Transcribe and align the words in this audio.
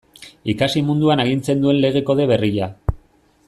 Ikasi 0.53 0.81
munduan 0.87 1.21
agintzen 1.25 1.61
duen 1.67 1.79
Lege 1.85 2.03
Kode 2.09 2.29
berria. 2.33 2.75